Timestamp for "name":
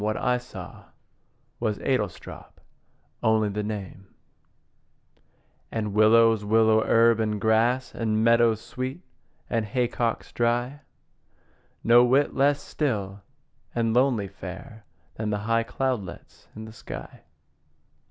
3.61-4.07